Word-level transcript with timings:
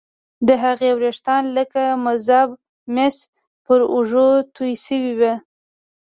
د 0.47 0.49
هغې 0.63 0.89
ويښتان 0.99 1.43
لکه 1.57 1.81
مذاب 2.05 2.49
مس 2.95 3.15
پر 3.65 3.79
اوږو 3.93 4.29
توې 4.55 4.73
شوي 4.85 5.13
وو 5.19 5.33